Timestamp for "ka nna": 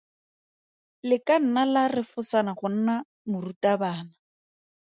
1.27-1.63